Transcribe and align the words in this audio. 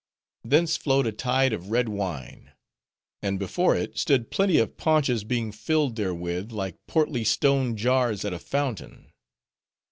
Thence 0.43 0.77
flowed 0.77 1.05
a 1.05 1.11
tide 1.11 1.53
of 1.53 1.69
red 1.69 1.87
wine. 1.87 2.53
And 3.21 3.37
before 3.37 3.75
it, 3.75 3.99
stood 3.99 4.31
plenty 4.31 4.57
of 4.57 4.75
paunches 4.75 5.23
being 5.23 5.51
filled 5.51 5.95
therewith 5.95 6.51
like 6.51 6.77
portly 6.87 7.23
stone 7.23 7.77
jars 7.77 8.25
at 8.25 8.33
a 8.33 8.39
fountain. 8.39 9.11